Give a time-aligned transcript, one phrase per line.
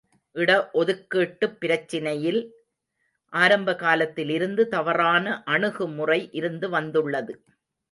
[0.35, 2.39] இட ஒதுக்கீட்டுப் பிரச்சினையில்
[3.33, 7.35] ஆரம்பகாலத்திலிருந்து தவறான அணுகுமுறை இருந்து வந்துள்ளது.